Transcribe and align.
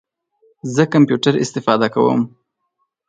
زه 0.73 0.83
کمپیوټر 0.93 1.33
استفاده 1.43 1.87
کوم 1.93 2.21